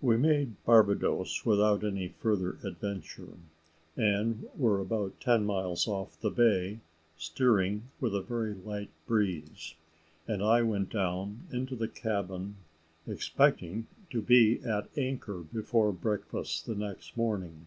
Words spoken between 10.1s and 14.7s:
and I went down into the cabin expecting to be